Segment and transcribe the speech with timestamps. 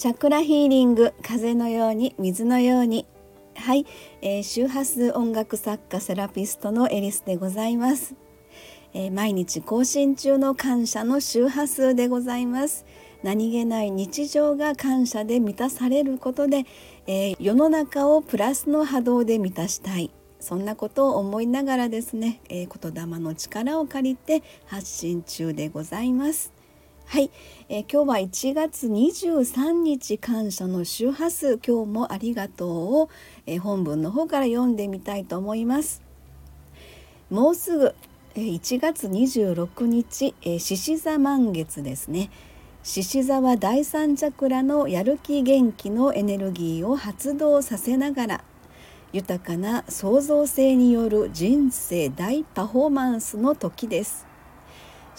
[0.00, 3.04] チャクラヒーリング風のように水のように。
[3.54, 3.84] はい、
[4.22, 8.14] えー、周波数音楽作家セラピストのエリスでございます、
[8.94, 12.86] えー、毎日更新中の感謝の周波数でございます。
[13.22, 16.64] 何気ない日常が感謝で満たされることで、
[17.06, 20.10] えー、世の中をプラスの波動で満たしたい。
[20.38, 26.54] そんなことを思いながらですね、えー、言霊の力を借りて発信中でございます。
[27.10, 27.32] はい、
[27.68, 31.58] えー、今日は1月23日感謝の周波数。
[31.58, 33.10] 今日もありがとうを、
[33.46, 36.02] えー、本文の方から読んでみたいと思います。
[37.28, 37.96] もうすぐ、
[38.36, 42.30] えー、1月26日え獅子、座満月ですね。
[42.84, 48.44] 獅子座は第三チャクラのやる気元気のエネルギーを発動させながら
[49.12, 54.29] 豊かな創造性による人生大パフォーマンスの時です。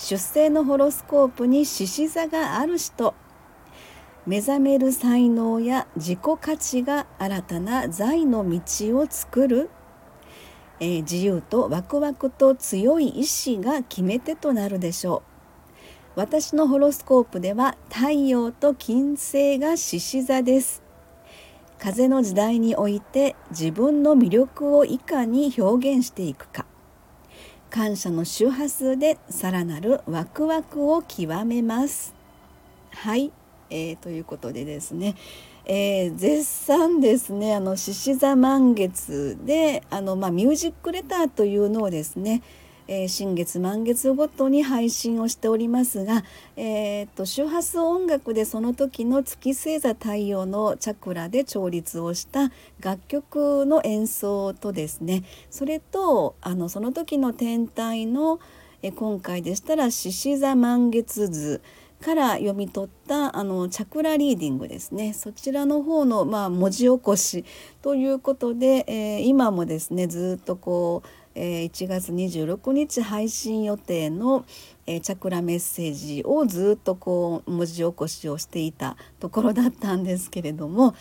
[0.04, 3.14] 出生のホロスコープに獅子座がある人。
[4.25, 8.59] 目覚める才能や自己価値が新たな財の道
[8.98, 9.70] を作る、
[10.80, 15.22] えー、自由とワクワクと強い意志が決め手となるでしょ
[16.16, 16.20] う。
[16.20, 20.81] 私のホロスコープでは太陽と金星が獅子座です。
[21.78, 26.66] 風の時代において自分の魅力をいかに表現していくか。
[27.72, 32.13] 感謝の周波数でさらなるワクワクを極めます。
[32.91, 33.31] はい、
[33.69, 35.16] えー、ということでですね、
[35.63, 37.55] えー、絶賛ですね。
[37.55, 42.44] あの獅子座満月であの、まあ、ミュージックレターというのをですね
[42.88, 46.24] えー、新月満月ごとに配信をしておりますが、
[46.56, 58.40] えー、と周波数音楽でその時の月星座太陽のチャクラで調律をした楽曲の演奏とですねそれとあのその時の天体の、
[58.82, 61.62] えー、今回でしたら獅子座満月図
[62.02, 65.14] から読み取ったあのチャクラリーディングですね。
[65.14, 67.46] そちらの方の、まあ、文字起こし
[67.81, 74.46] ということで、えー、今もですねずっとこうえ1月26日配信予定の、
[74.86, 80.96] チャクラメッセージをずっとこう文字起こしをしていたところだったんですけれども、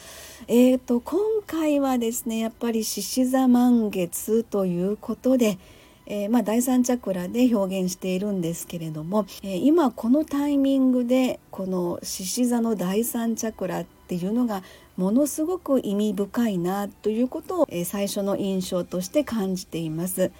[0.46, 5.58] えーと、今回はですねやっぱり獅子座満月ということで、
[6.06, 14.62] えー、まあ、第三チャクラで表現しているんですけれども、今このタイミングでこの獅子座の第三チャクラっていうのが
[15.00, 20.30] ものすごく意味深いなということを、え最初の印象として感じています。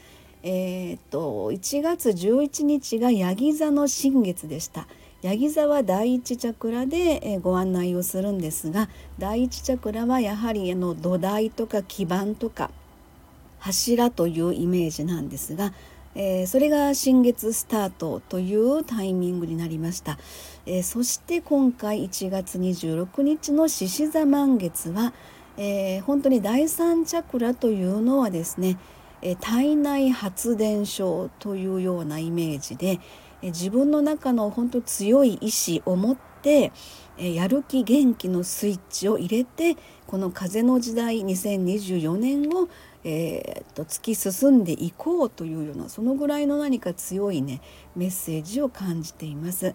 [0.42, 4.86] えー、っと1月11日がヤギ座の新月でした。
[5.22, 12.70] ヤギ座は第一チャクラで、えご案内をするんですが第一チャクラはやはりあの土台とか基盤とか
[13.60, 15.72] 柱というイメージなんですが
[16.14, 20.18] えー、それが新月スタートというタイミングになりました、
[20.66, 25.12] えー、そして今回1月26日の獅子座満月は、
[25.56, 28.76] えー、本当に第三チャクラというのはですね、
[29.22, 33.00] え体内発電所というようなイメージで、
[33.42, 36.72] え自分の中の本当強い意志を持って、
[37.20, 39.76] えやる気元気のスイッチを入れて
[40.06, 42.68] この風の時代2024年を
[43.02, 47.62] えー、と突き進んでいこうというようなそのぐらいの何か強いね
[47.96, 49.74] メッセージを感じています。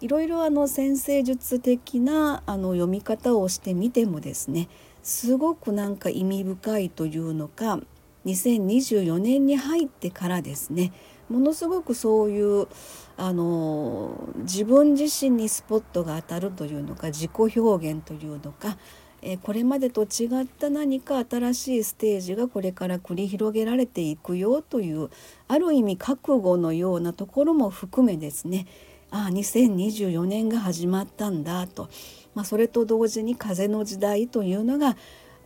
[0.00, 4.68] いろいろあの先生術的なあの読み方をしてみてもですね
[5.02, 7.80] すごくなんか意味深いというのか
[8.26, 10.92] 2024年に入ってからですね
[11.28, 12.68] ものすごくそういう
[13.16, 18.76] あの自分自身にスポットが当たるというのか自己表現というのか
[19.22, 25.08] えこれまでと違った何か新しいステージがこれから繰り広げられていくよという
[25.48, 28.66] ある意味覚悟のようなところも含めですね
[29.10, 31.88] ああ2024年が始まったんだと、
[32.34, 34.96] まあ、それと同時に風の時代というのが、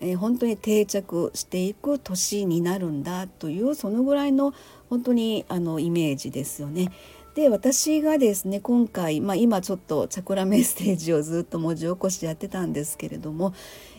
[0.00, 4.54] えー、本当に定着していく年になるんだというそのぐらいの
[4.88, 6.90] 本当にあのイメージですよね。
[7.34, 13.54] で私がですね今回、まあ、今ちょっとチャクラメッセージをずっと文字起こしやってたんですけれども、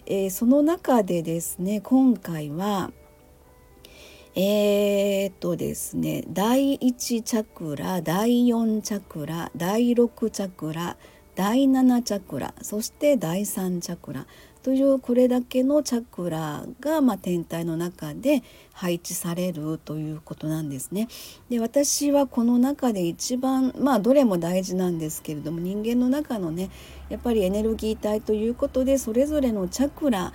[0.06, 2.92] えー、その中でですね今回は
[4.36, 10.98] えー、っとですね第1チャクラ第4チャクラ第6チャクラ
[11.36, 14.28] 第7チャクラそして第3チャクラ
[14.62, 21.08] というこれだけのチャクラが、ま、天体の中で配置されるということなんですね。
[21.50, 26.70] で私はこの中で一番まあどれも大事なんですけれども人間の中のね
[27.10, 30.34] やっぱりエネルギー体ということでそれぞれのチャクラ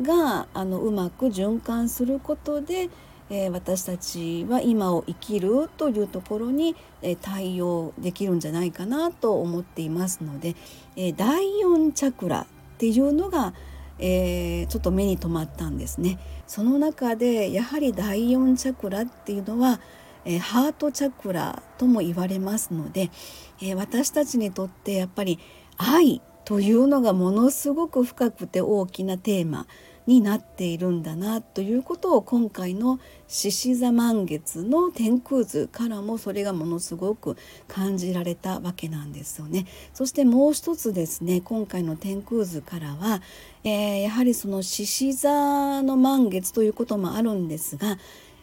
[0.00, 2.90] があのうまく循環することで
[3.30, 10.54] えー、私たちは今を生きるというところに、えー、対応できるんじゃないかなと思っていますので、
[10.96, 12.46] えー、第4チャクラ
[12.82, 13.54] っていうのが、
[14.00, 16.18] えー、ちょっと目に留まったんですね。
[16.48, 19.78] その中でやはり第4チャクラっていうのは、
[20.24, 23.12] えー、ハートチャクラとも言われますので、
[23.60, 25.38] えー、私たちにとってやっぱり
[25.76, 29.68] 愛というのがものすごく深くて大きなテーマ
[30.06, 37.36] になっているんだなということを今回の獅子座満月の天空図からもそれがものすごく
[37.68, 39.66] 感じられたわけなんですよね。
[39.94, 43.22] そしてもう一つですね今回の天空図からは、
[43.64, 47.98] えー、やはりその獅子座の満月ということもあるんですが、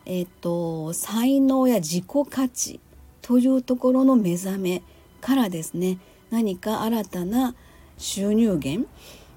[0.05, 2.79] えーと、才能や自己価値
[3.21, 4.81] というところの目覚め
[5.21, 5.99] からですね
[6.31, 7.55] 何か新たな
[7.97, 8.87] 収入源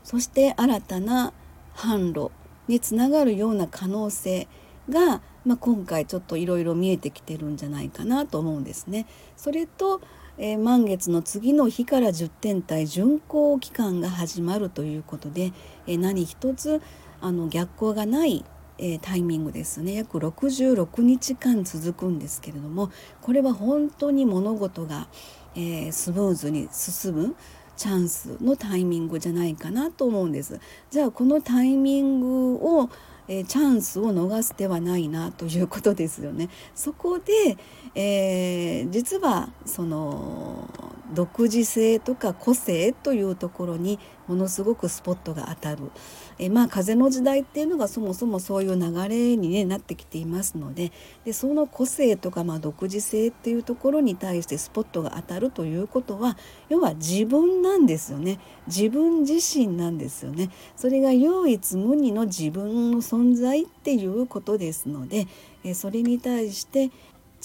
[0.04, 1.32] そして新たな
[1.74, 2.30] 販路
[2.68, 4.48] につながるような可能性
[4.88, 9.06] が、まあ、今回ちょっといろいろ見えてきてるんじゃないかなと思うんですね。
[9.36, 10.00] それと、
[10.38, 15.52] えー、満月の次の日から10天体巡行期間が始まるということで、
[15.86, 16.80] えー、何一つ
[17.20, 18.44] あの逆行がない、
[18.78, 22.90] えー、タイミングですね約66日間続くんですけれども
[23.20, 25.06] これは本当に物事が、
[25.54, 27.36] えー、スムーズに進む
[27.76, 30.60] チャンスのタイミングじゃないかなと思うんです。
[30.90, 32.90] じゃあこのタイミングを
[33.28, 36.48] えチャンスを逃す手はないなということですよね。
[36.74, 37.56] そこで、
[37.94, 40.68] えー、実はその
[41.14, 43.98] 独自性とか個性というところに
[44.28, 45.90] ものすごくスポットが当たる、
[46.38, 50.92] えまあ風の時代っていうのがそもそもそういう流れに、ね、なってきていますので。
[51.24, 56.36] でその個性とかまあ独自性っていうところに対してスポットが当たるということは
[56.68, 58.38] 要は自分なんですよね。
[58.66, 60.50] 自分自身なんですよね。
[60.76, 65.26] それが唯一無二の自分の存在っていうことですので、
[65.64, 66.90] えそれに対して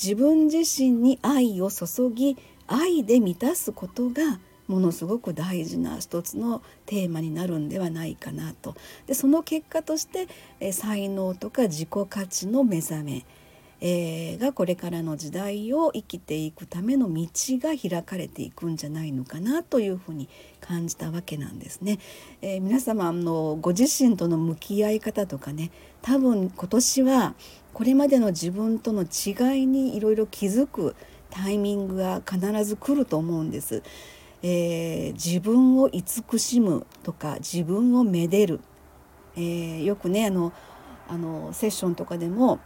[0.02, 2.38] 自分自身に愛を注ぎ
[2.68, 8.76] 愛で満たすことがものすごく大事な一つのテーマになるんではないかなと
[9.08, 10.28] でその結果として
[10.60, 13.26] え才能とか自己価値の目覚め、
[13.80, 20.28] えー、がこれからの時代を生きていくための道が開かれていくんじゃないのかなというふうに
[20.60, 22.00] 感じたわけなんですね。
[22.42, 25.72] えー、皆様のご自身との向き合い方とかね
[26.02, 27.36] 多分今年は
[27.74, 30.96] これまでの自分との違いにいろいろ気づく
[31.30, 33.84] タイミングが必ず来ると思うんです。
[34.44, 38.60] えー、自分を慈しむとか自分をめでる、
[39.36, 40.54] えー、よくねあの
[41.08, 42.60] あのセッションとかでも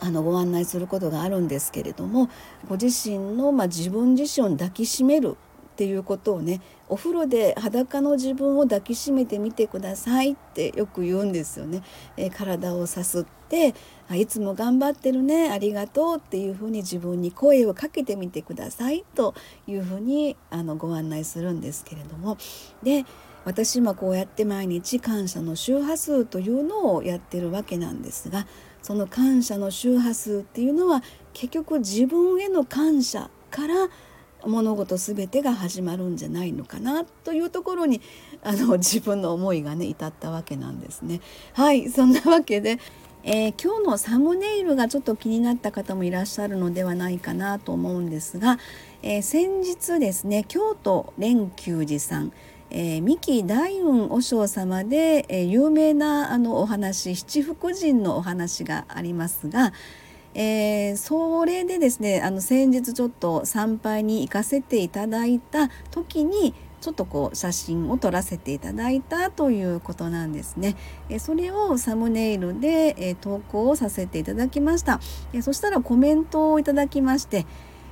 [0.00, 2.28] あのご案内することがあるんですけれども
[2.68, 5.36] ご自身の、まあ、自分自身を抱きしめる
[5.74, 11.82] っていうことをねお風呂で裸の自分を抱きしめてみてくださいってよく言うんですよね。
[12.16, 13.74] えー、体をさすって
[14.08, 19.34] あいつも頑張ってるねありがとうっていうふうに自分に声をかけてみてくださいと
[19.66, 22.38] いうふうにあのご案内するんですけれども
[22.84, 23.04] で
[23.44, 28.46] 私今こうやって毎日感謝の周波数というのをやってるわけなんですが
[28.80, 33.74] その感謝の周波数っていうのは結局自分への感謝から
[34.46, 38.00] 物事全てが始まるんじゃないのかなというところに
[38.42, 41.20] あの自分の思いがね至ったわけなんですね。
[41.52, 42.78] はいそんなわけで
[43.26, 48.58] えー、今日のサムネイルがちょっと気になった方もいらっしゃるのではないかなと思うんですが、
[49.00, 52.32] えー、先日ですね京都蓮久寺さん
[52.76, 59.72] えー、三木大雲和尚様で、え、有名なあのお話七福神のお話がありますが、
[60.34, 70.76] えー、それでですねあの先日ちょっと参拝に行かせていただいた時にちょっとこう写真を撮らせていただいたということなんですね。
[71.08, 75.00] えそれをサムネイルで、え投稿をさせていただきました。
[75.32, 77.46] えそしたらコメントをいただきまして、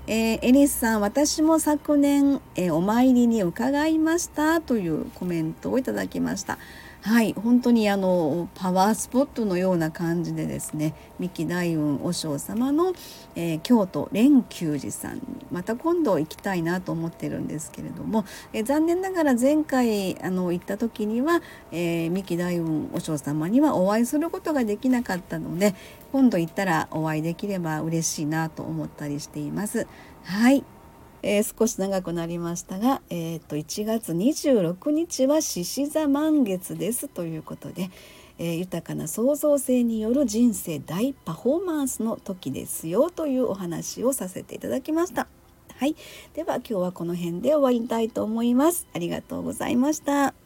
[0.06, 6.58] えー、エリスさん私も昨年、えー、お参りに伺いましたというコメントをいただきました。
[7.02, 12.92] はい本当にあのパワースポットのような感じでですね三木大雲和尚様の、
[13.34, 21.42] えー、京都蓮久寺さんまた今度行きたいなと思ってるんですけれども、えー、残念ながら前回あの行った時には、
[21.72, 25.74] えー、三木大雲和尚様にはお会いすることができなかったので
[26.12, 29.88] 今度行ったらお会いできれば嬉しいなと思ったりしています。
[30.22, 30.62] はい
[31.22, 37.90] えー、少し長くなりましたが、えー、と1月26日は獅子座満月ですということで、
[38.38, 45.28] えー、豊かな創造性による人生大パフォーマンスの時ですよというお話をさせていただきました。
[45.76, 45.96] はい、
[46.34, 48.86] では今日はこの辺で終わりたいと思います。
[48.94, 50.41] ありがとうございました。